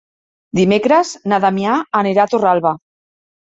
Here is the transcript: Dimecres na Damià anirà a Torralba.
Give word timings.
Dimecres 0.59 1.11
na 1.33 1.39
Damià 1.45 1.77
anirà 2.01 2.25
a 2.27 2.35
Torralba. 2.35 2.75